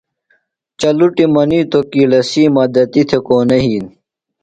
[0.79, 1.79] چلُٹیۡ منیتو
[2.11, 3.85] لسی مدتی تھےۡ کونہ یھین۔